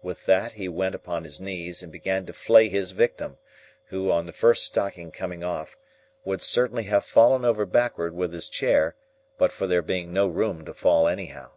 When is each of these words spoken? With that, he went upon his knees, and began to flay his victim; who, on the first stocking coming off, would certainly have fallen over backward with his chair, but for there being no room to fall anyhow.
With 0.00 0.24
that, 0.24 0.54
he 0.54 0.70
went 0.70 0.94
upon 0.94 1.24
his 1.24 1.38
knees, 1.38 1.82
and 1.82 1.92
began 1.92 2.24
to 2.24 2.32
flay 2.32 2.70
his 2.70 2.92
victim; 2.92 3.36
who, 3.88 4.10
on 4.10 4.24
the 4.24 4.32
first 4.32 4.64
stocking 4.64 5.10
coming 5.10 5.44
off, 5.44 5.76
would 6.24 6.40
certainly 6.40 6.84
have 6.84 7.04
fallen 7.04 7.44
over 7.44 7.66
backward 7.66 8.14
with 8.14 8.32
his 8.32 8.48
chair, 8.48 8.96
but 9.36 9.52
for 9.52 9.66
there 9.66 9.82
being 9.82 10.14
no 10.14 10.26
room 10.28 10.64
to 10.64 10.72
fall 10.72 11.06
anyhow. 11.06 11.50